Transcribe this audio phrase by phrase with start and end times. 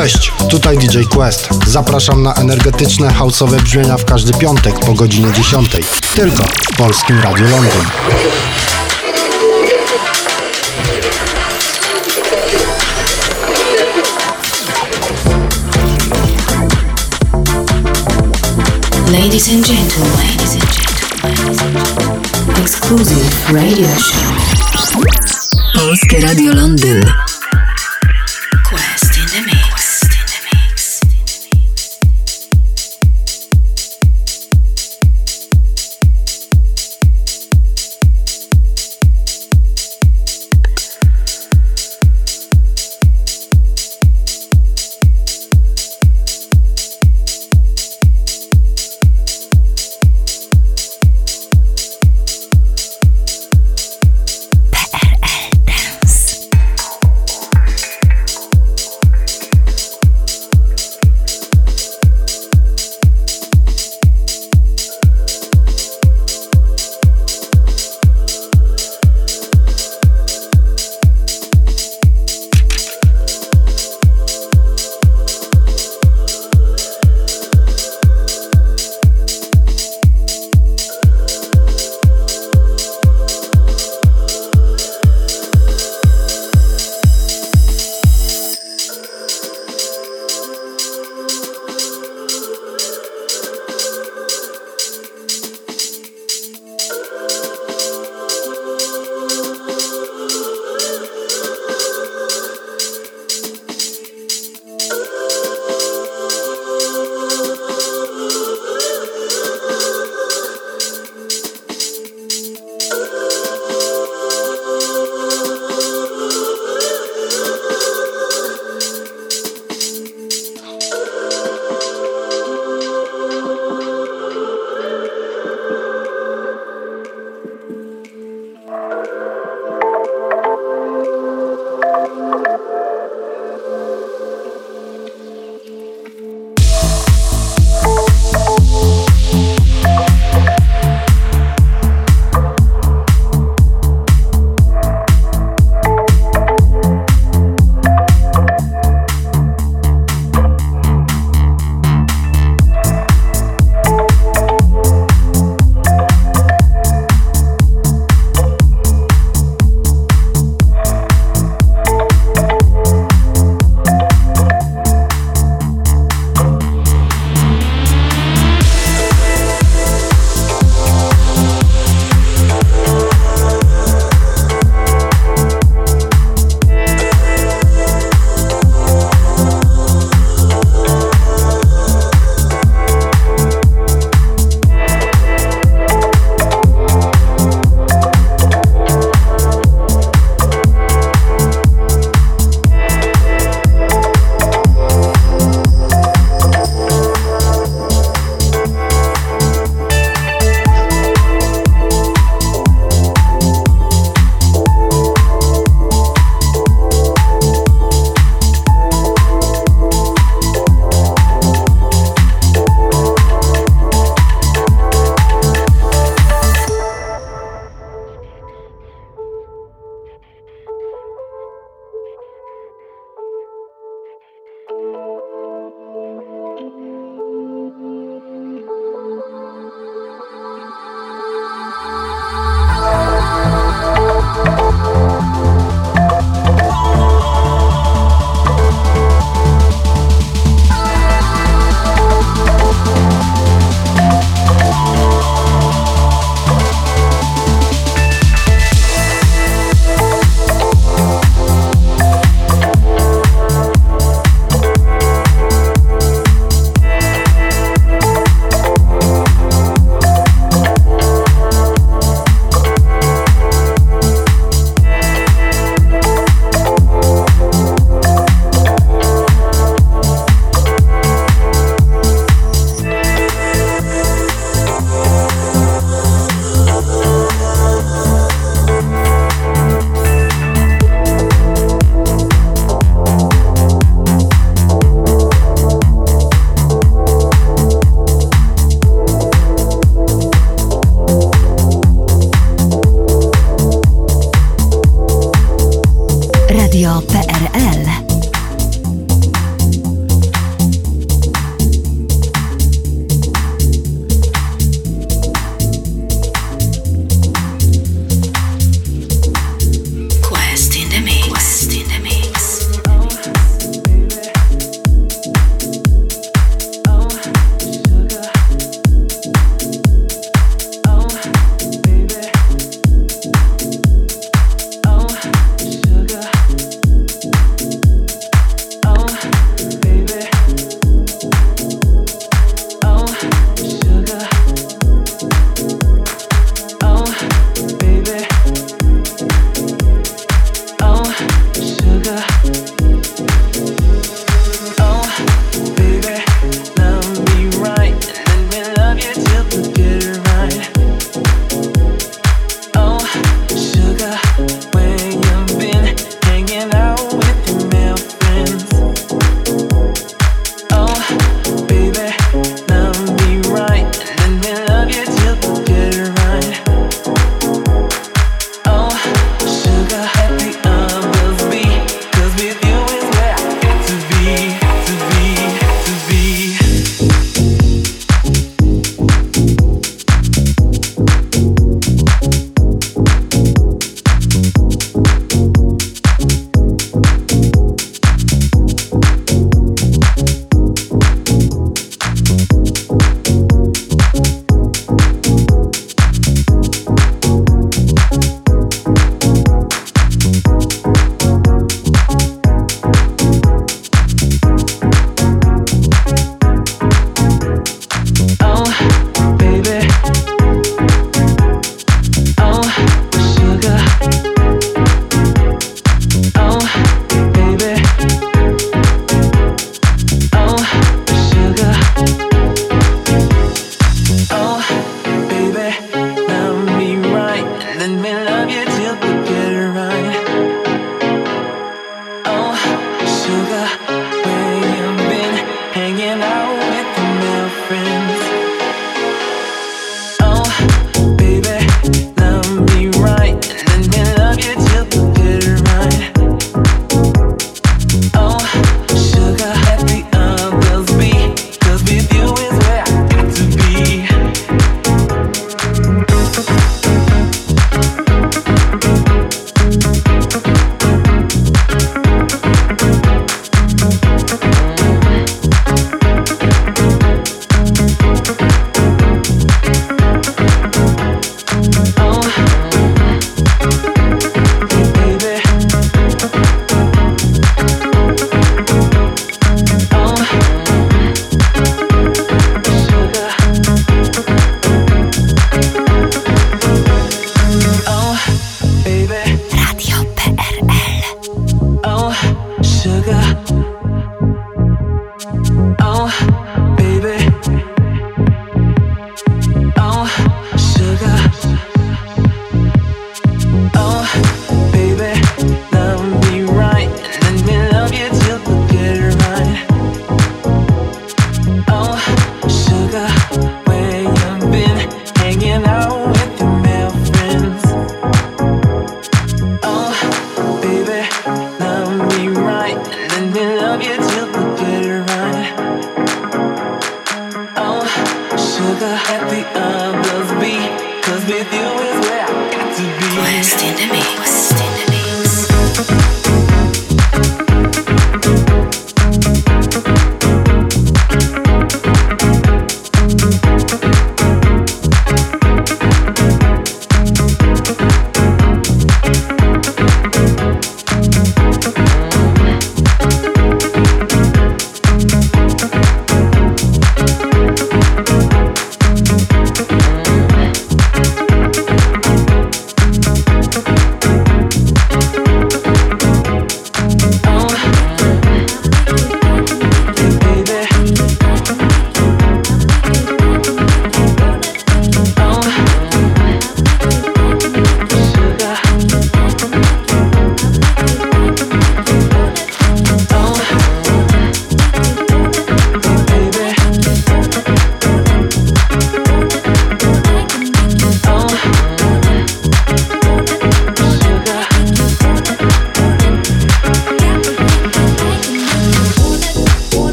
[0.00, 1.48] Cześć, tutaj DJ Quest.
[1.66, 5.70] Zapraszam na energetyczne houseowe brzmienia w każdy piątek po godzinie 10.
[6.14, 7.70] Tylko w Polskim Radiu Londyn.
[19.12, 22.22] Ladies and gentlemen, ladies and gentlemen,
[22.62, 24.20] exclusive radio show.
[25.74, 27.29] Polskie Radio Londyn.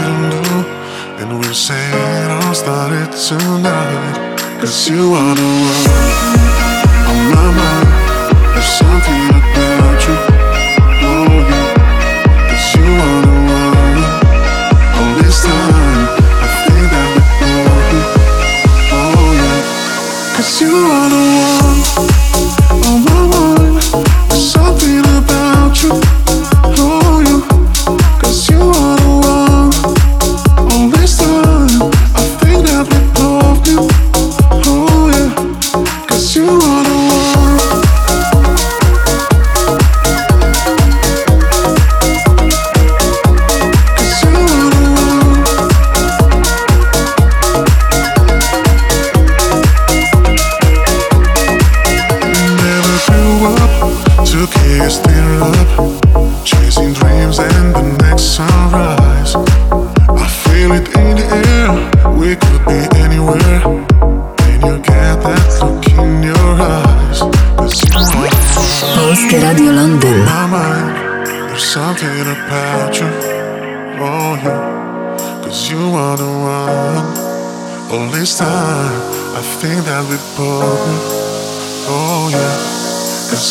[0.00, 0.64] it alone
[1.20, 1.82] And we'll say
[2.24, 4.16] it all started tonight
[4.60, 5.90] Cause you are the one
[7.10, 7.88] on my mind
[8.54, 9.71] There's something about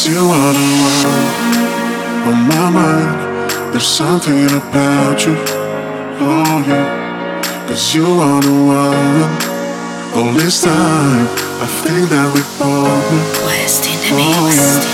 [0.02, 3.72] Cause you are the one on my mind.
[3.72, 7.68] There's something about you, oh yeah.
[7.68, 10.16] Cause you are the one.
[10.16, 11.28] All this time,
[11.62, 13.44] I think that we both.
[13.44, 14.58] Quest in the oh, mix.
[14.58, 14.90] Oh,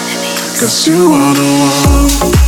[0.51, 0.59] yeah.
[0.59, 2.46] Cause you are the one.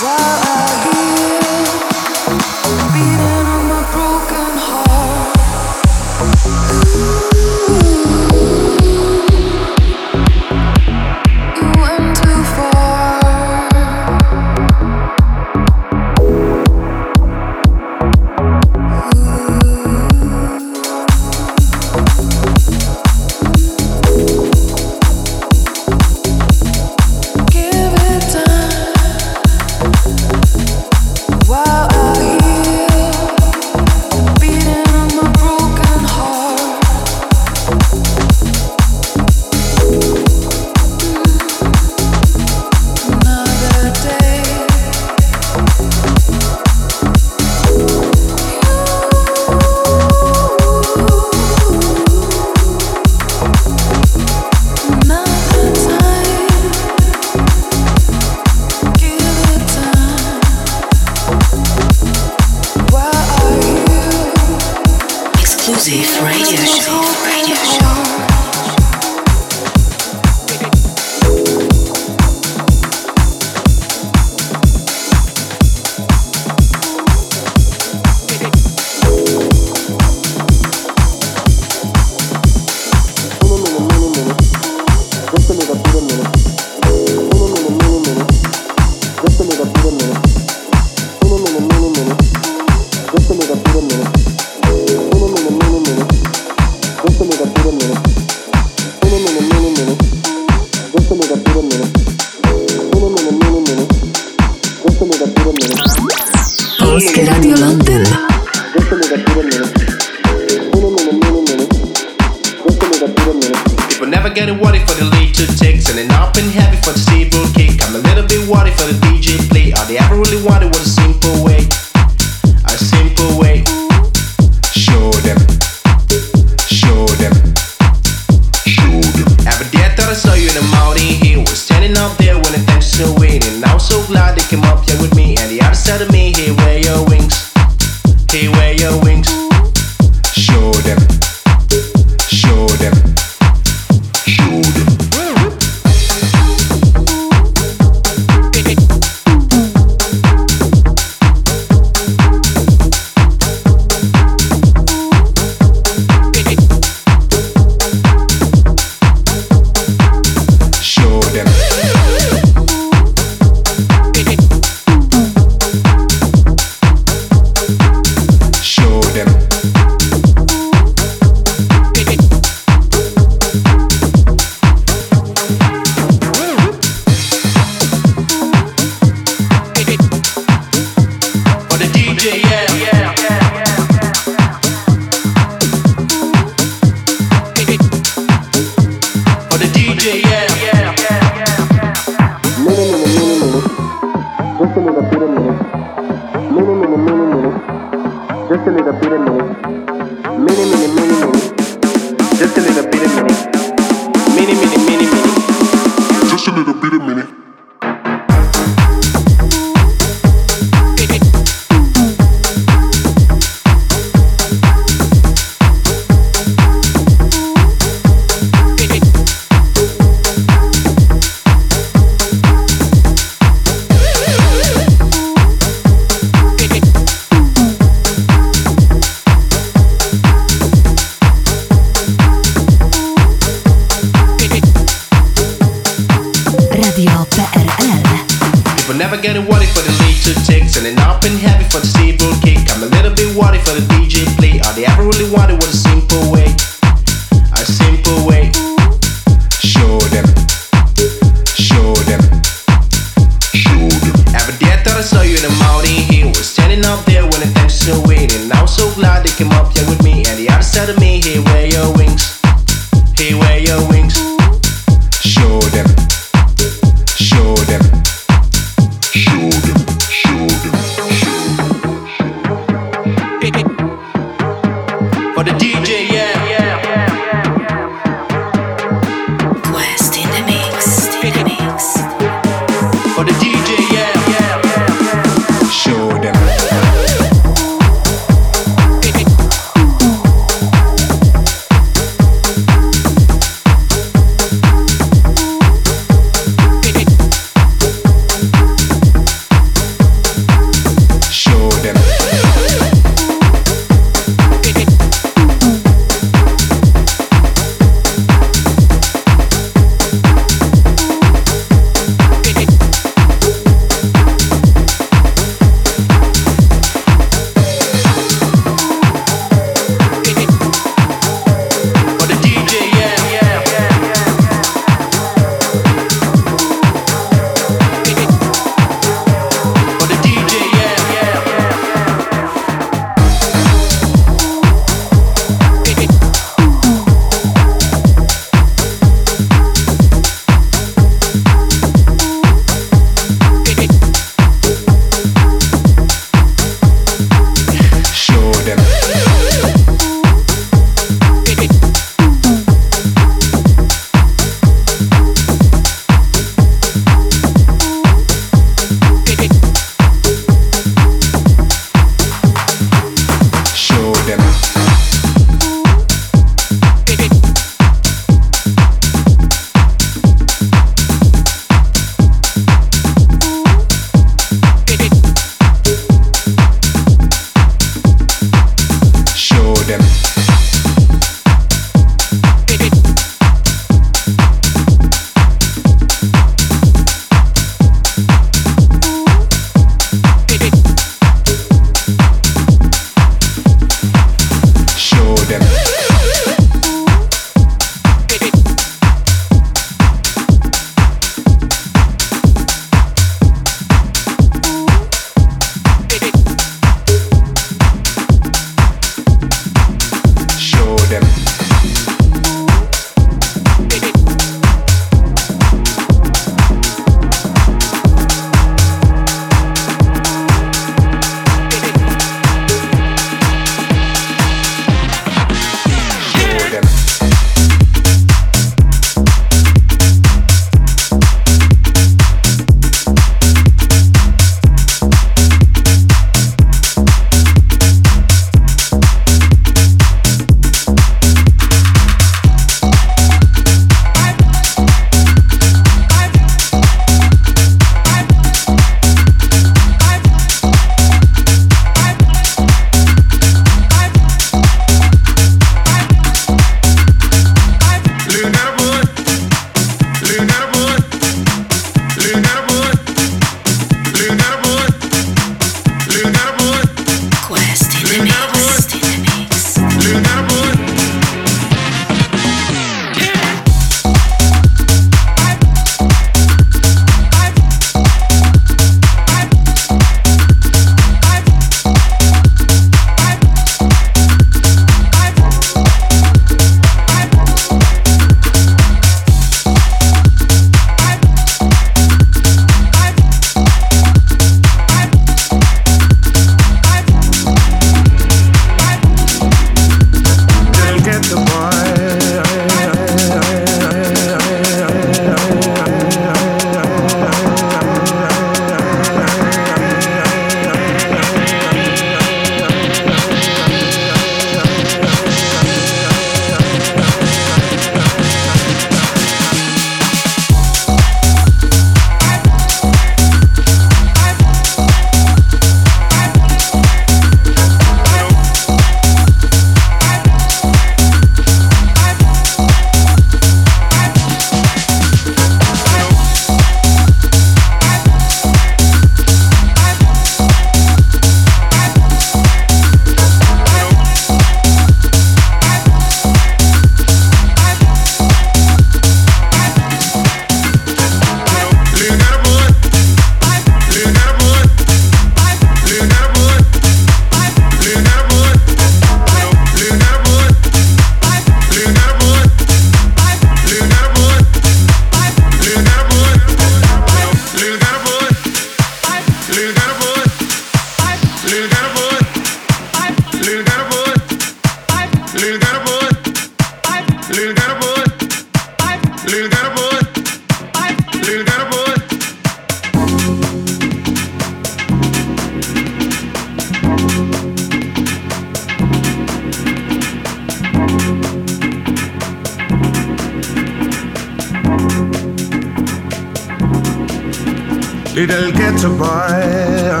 [598.82, 600.00] Ghetto boy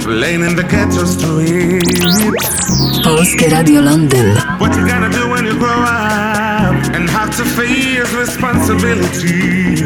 [0.00, 1.82] Playing in the ghetto street
[3.02, 8.12] Polskie Radio Londyn What you gonna do when you grow up And have to face
[8.14, 9.82] responsibility.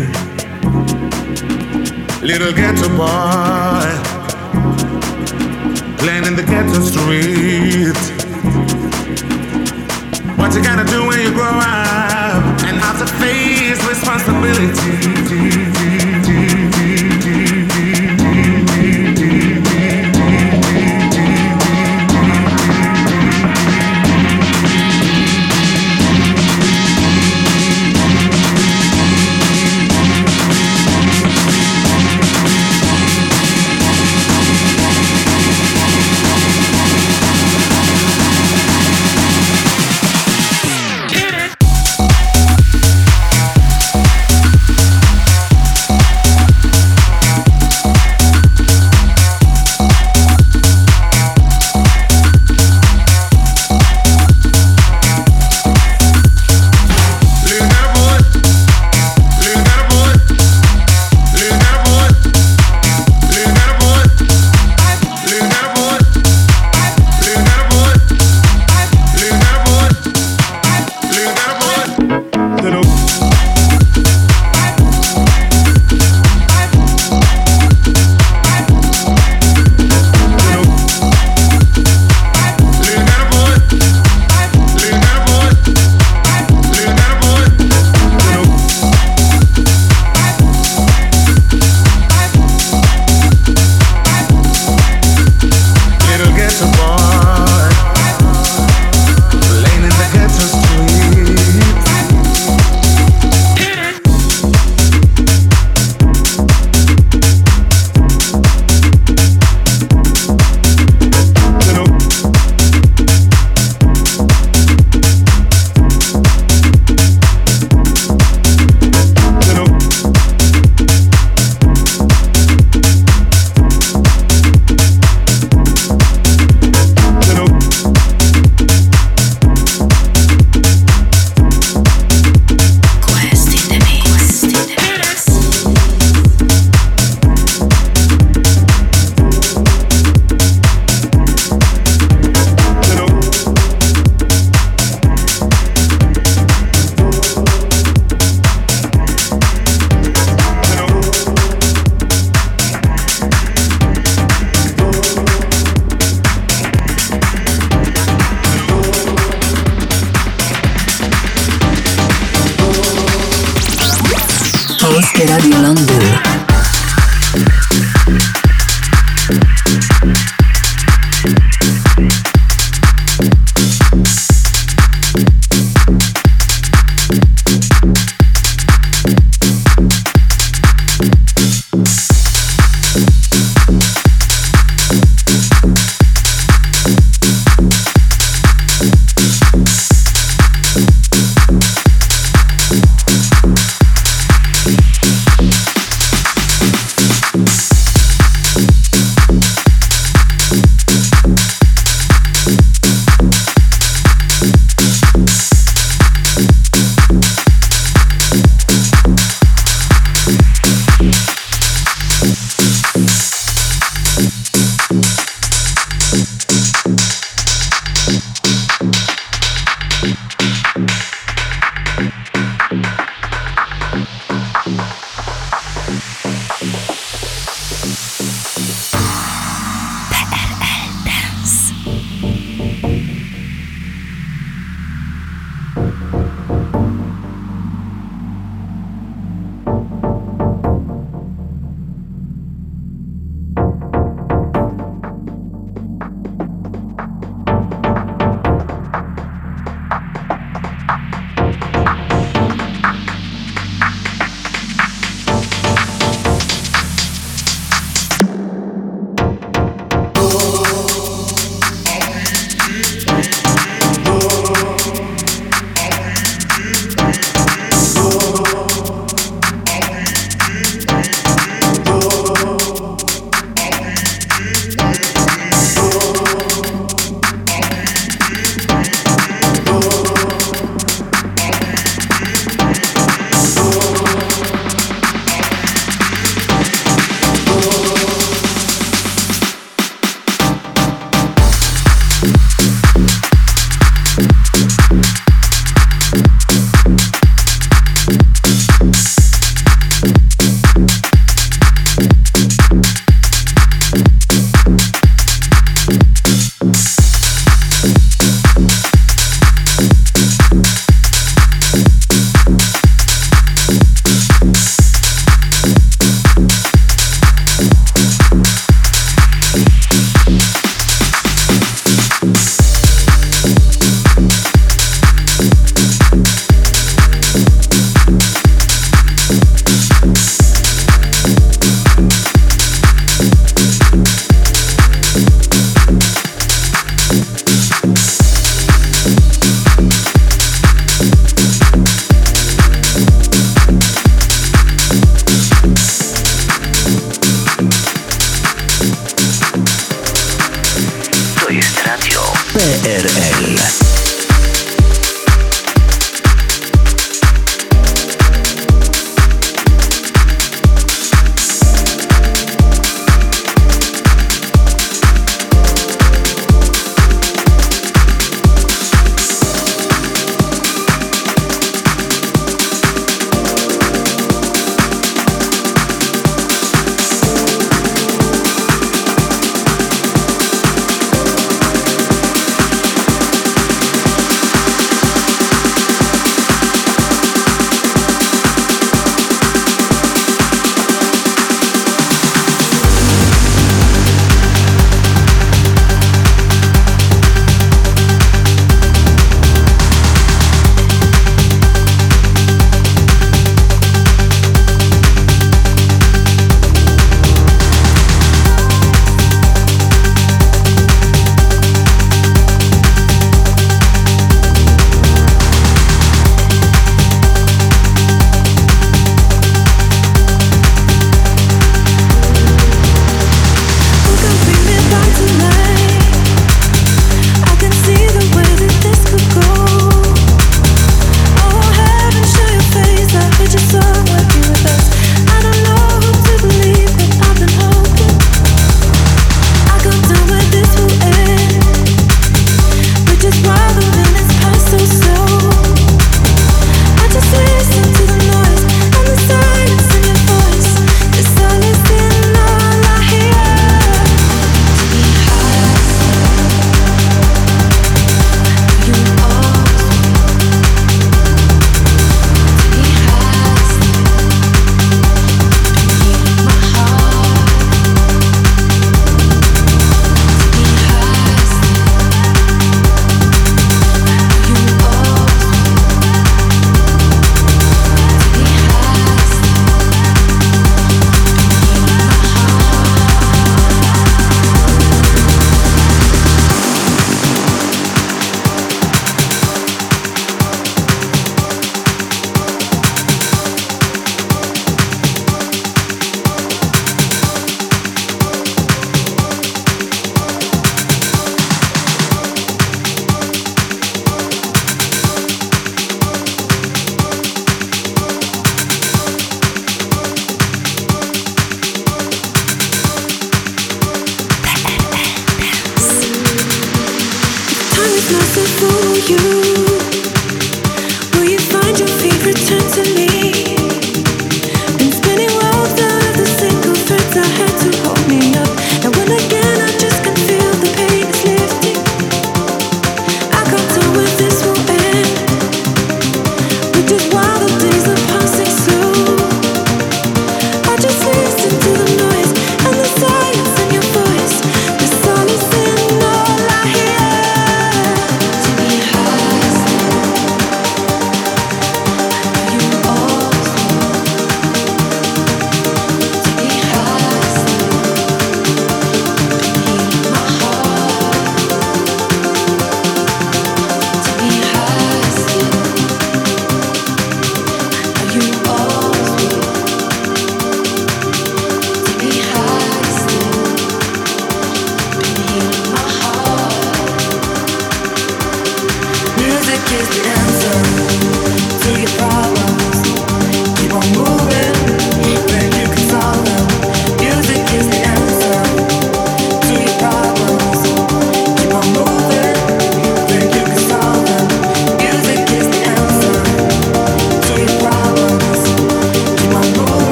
[2.20, 3.88] Little ghetto boy.
[5.98, 7.96] Playing in the ghetto street
[10.36, 15.73] What you gonna do when you grow up And have to face responsibility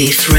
[0.00, 0.29] Oasis.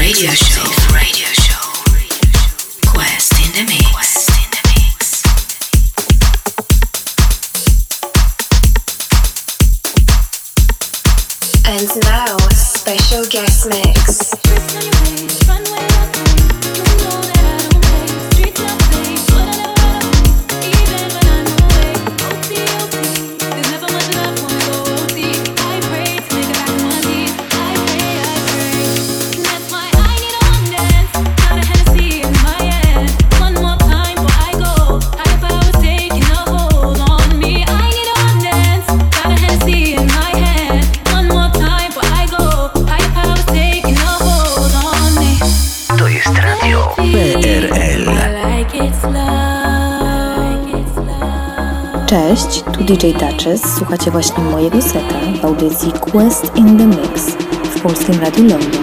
[53.92, 57.30] Słuchacie właśnie mojego seta w audycji Quest in the Mix
[57.76, 58.82] w Polskim Radiu London.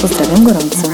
[0.00, 0.88] Pozdrawiam gorąco.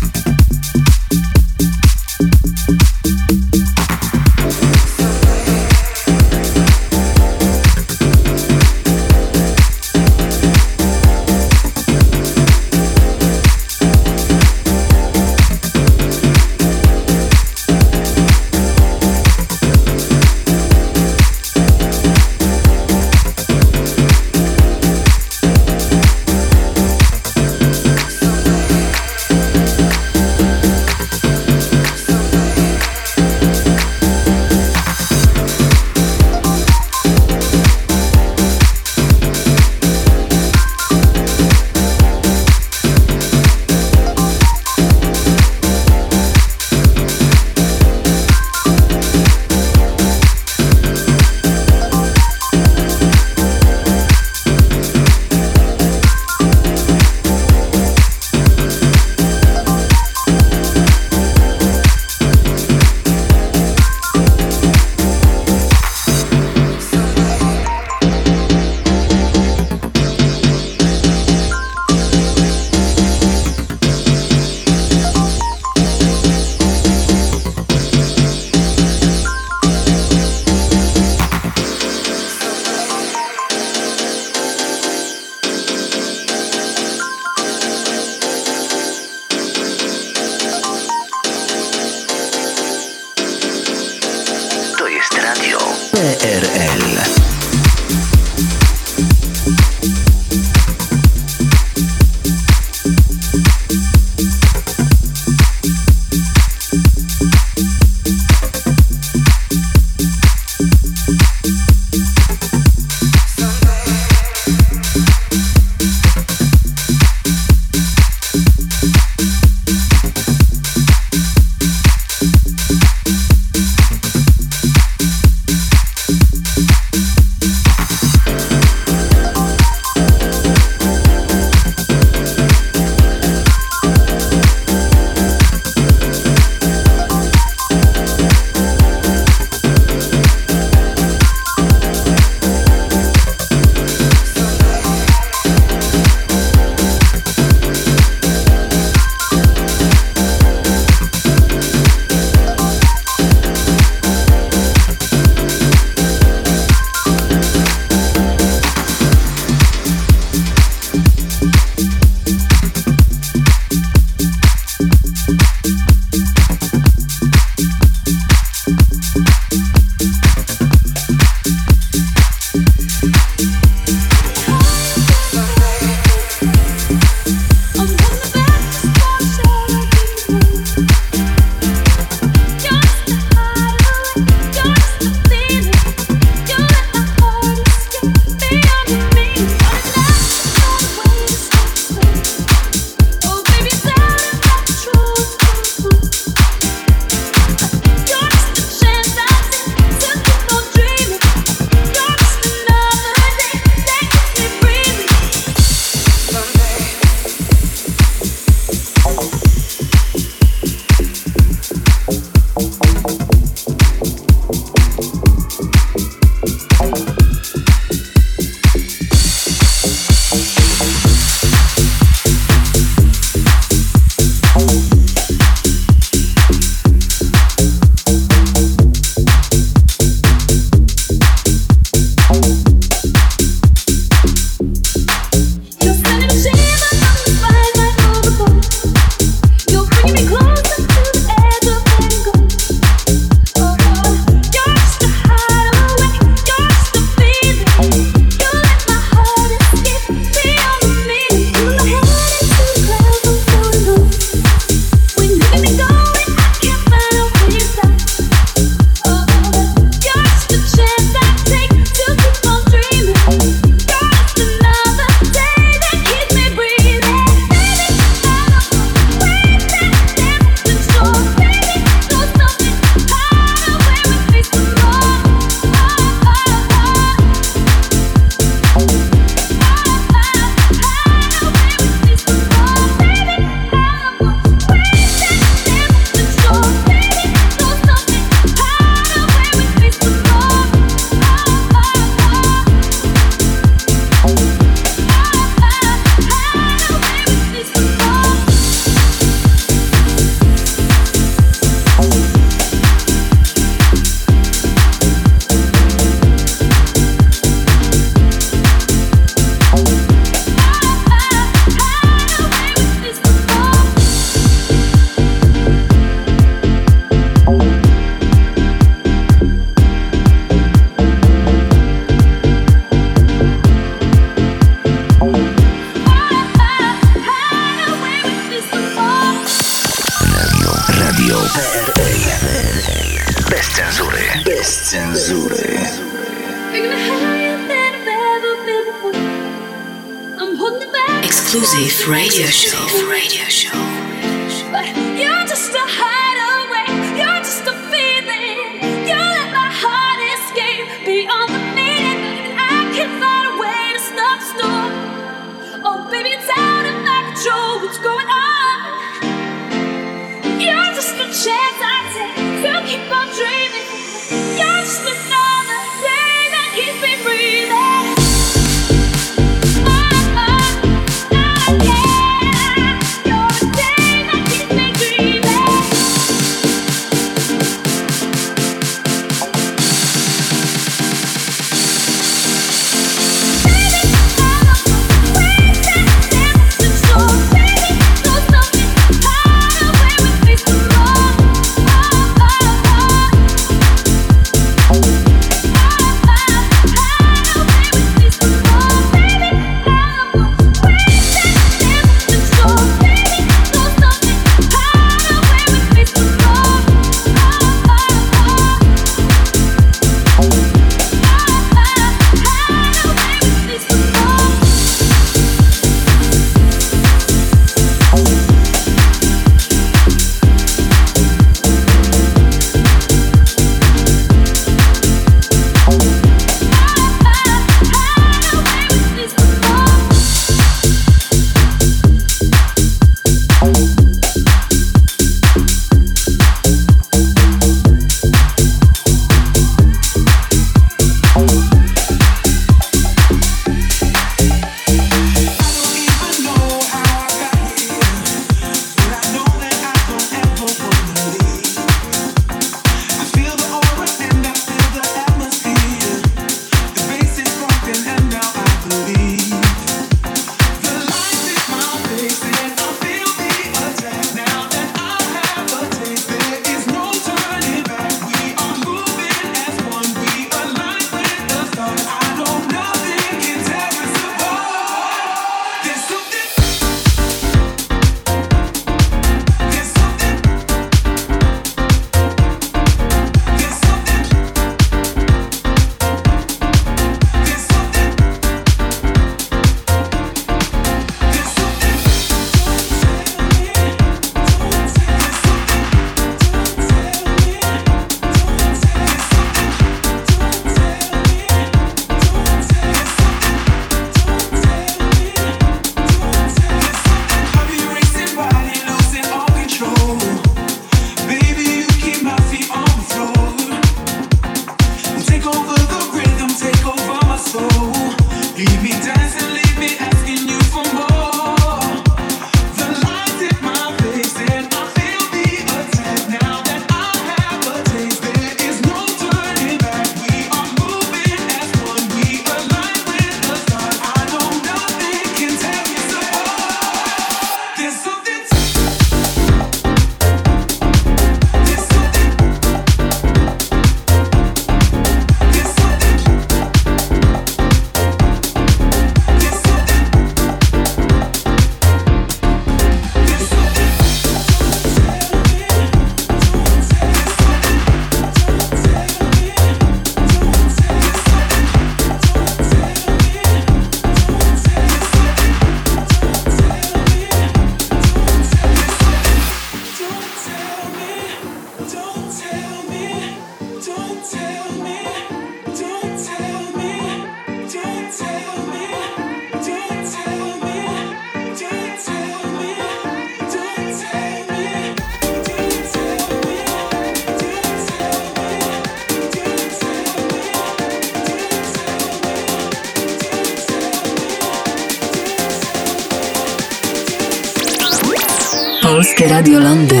[599.21, 600.00] Polskie Radio Londyn.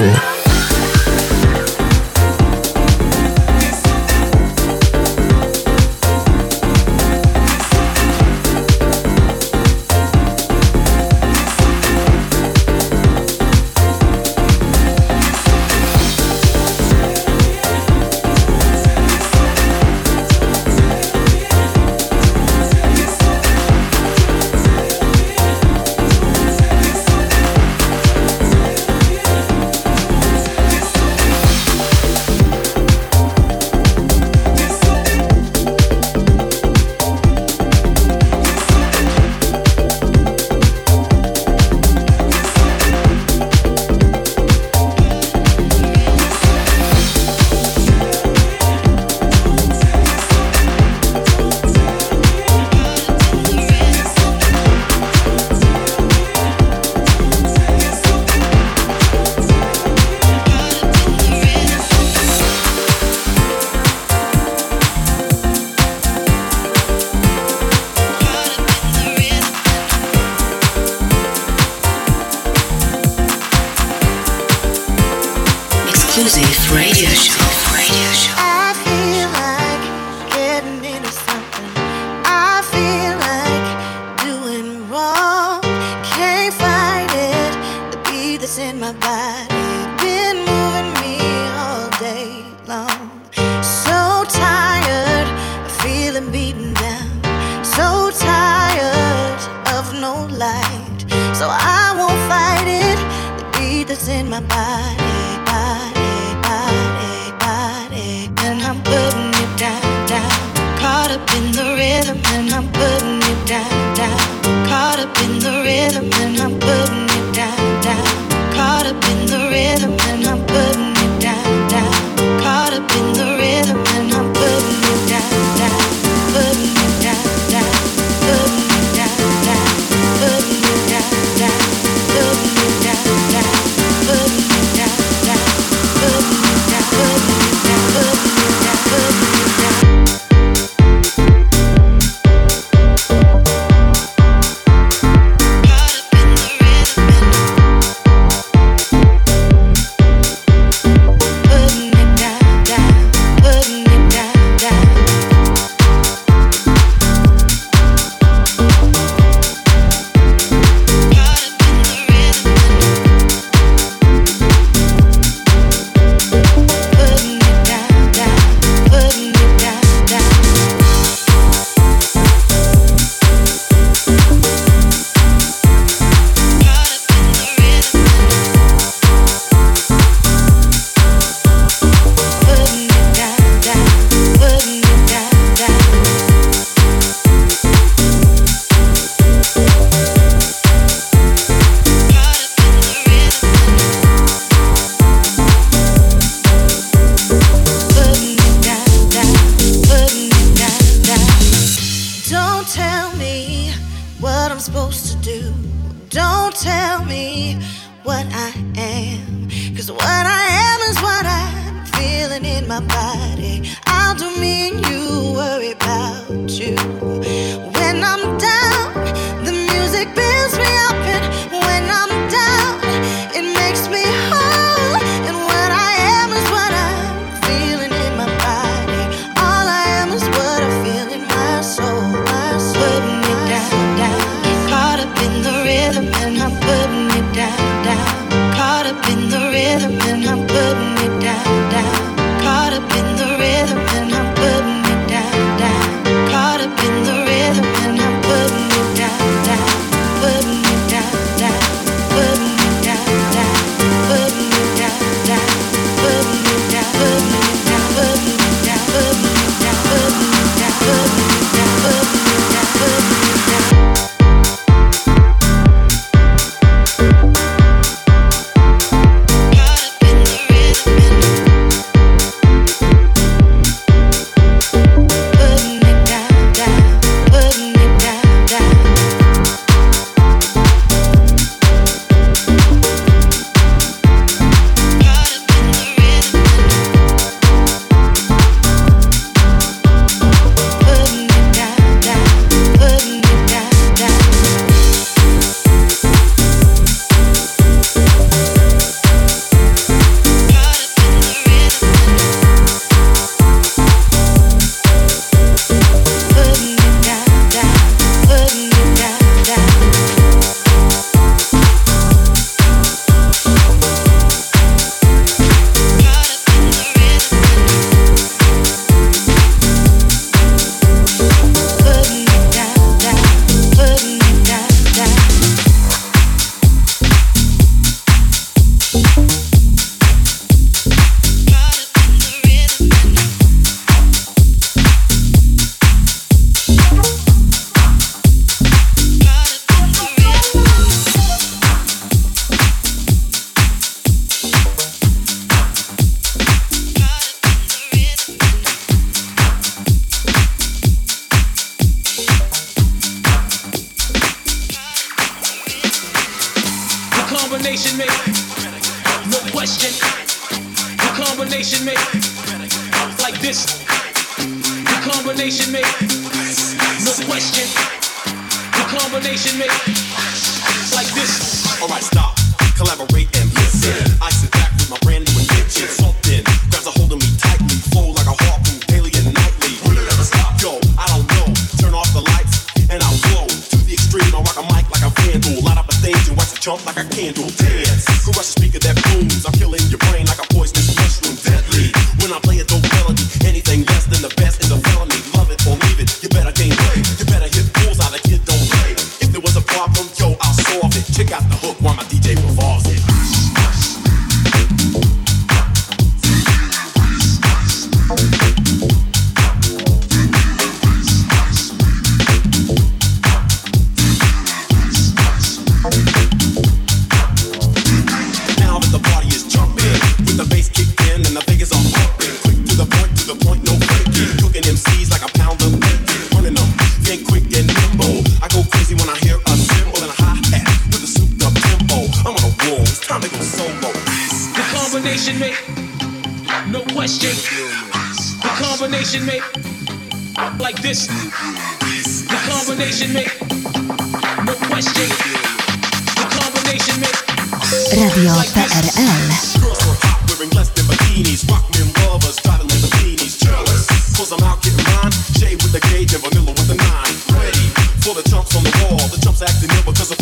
[455.41, 457.17] J with the gauge and vanilla with the nine.
[457.33, 457.73] Ready
[458.05, 459.01] for the chumps on the wall.
[459.09, 460.20] The chumps acting up because of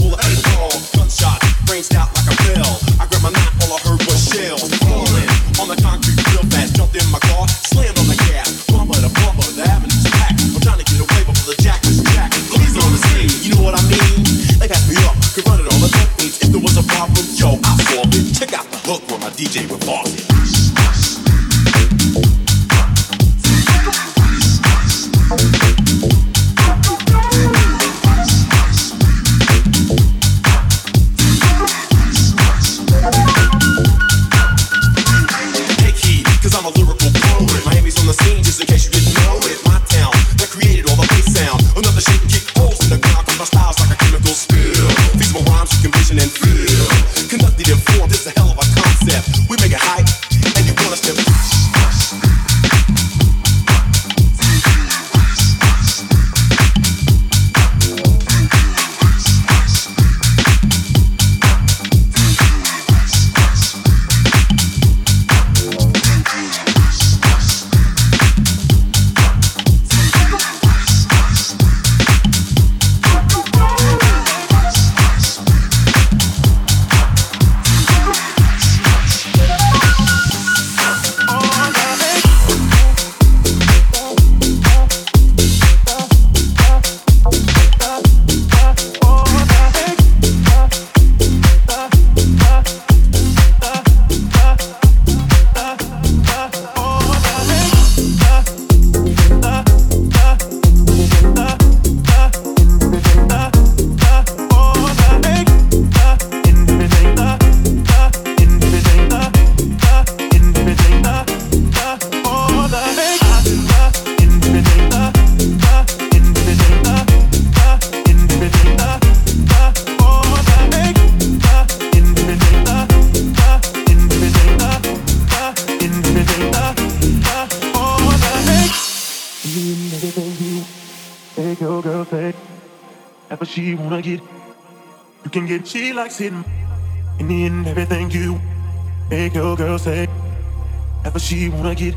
[141.29, 141.93] she wanna get.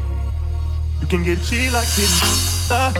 [1.00, 2.70] You can get she like this.
[2.70, 2.92] Uh,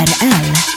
[0.00, 0.69] Radio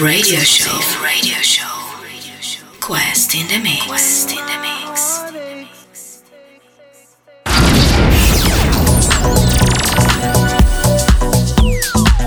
[0.00, 1.64] Exclusive radio show.
[2.04, 2.62] Radio show.
[2.80, 3.84] Quest in the mix.
[3.86, 5.20] Quest in the mix.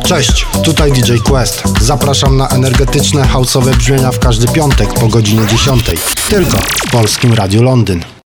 [0.05, 1.63] Cześć, tutaj DJ Quest.
[1.81, 5.85] Zapraszam na energetyczne houseowe brzmienia w każdy piątek po godzinie 10.
[6.29, 8.03] Tylko w Polskim Radiu Londyn.